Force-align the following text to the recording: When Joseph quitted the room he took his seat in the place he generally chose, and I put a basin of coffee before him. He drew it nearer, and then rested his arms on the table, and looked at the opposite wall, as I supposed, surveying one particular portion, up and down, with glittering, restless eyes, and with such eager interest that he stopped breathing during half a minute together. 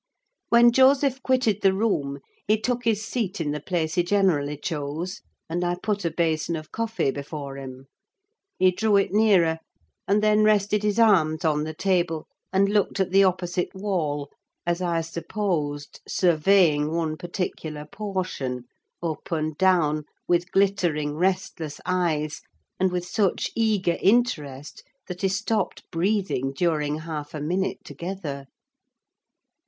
When 0.49 0.71
Joseph 0.71 1.21
quitted 1.21 1.61
the 1.61 1.75
room 1.75 2.21
he 2.47 2.59
took 2.59 2.85
his 2.85 3.05
seat 3.05 3.39
in 3.39 3.51
the 3.51 3.59
place 3.59 3.93
he 3.93 4.01
generally 4.01 4.57
chose, 4.57 5.21
and 5.47 5.63
I 5.63 5.75
put 5.75 6.03
a 6.03 6.09
basin 6.09 6.55
of 6.55 6.71
coffee 6.71 7.11
before 7.11 7.55
him. 7.55 7.85
He 8.57 8.71
drew 8.71 8.97
it 8.97 9.11
nearer, 9.11 9.59
and 10.07 10.23
then 10.23 10.43
rested 10.43 10.81
his 10.81 10.97
arms 10.97 11.45
on 11.45 11.65
the 11.65 11.75
table, 11.75 12.25
and 12.51 12.67
looked 12.67 12.99
at 12.99 13.11
the 13.11 13.23
opposite 13.23 13.75
wall, 13.75 14.31
as 14.65 14.81
I 14.81 15.01
supposed, 15.01 16.01
surveying 16.07 16.89
one 16.91 17.15
particular 17.15 17.85
portion, 17.85 18.63
up 19.03 19.31
and 19.31 19.55
down, 19.55 20.05
with 20.27 20.51
glittering, 20.51 21.13
restless 21.13 21.79
eyes, 21.85 22.41
and 22.79 22.91
with 22.91 23.05
such 23.05 23.51
eager 23.55 23.99
interest 24.01 24.81
that 25.07 25.21
he 25.21 25.27
stopped 25.27 25.83
breathing 25.91 26.53
during 26.53 27.01
half 27.01 27.35
a 27.35 27.39
minute 27.39 27.83
together. 27.83 28.47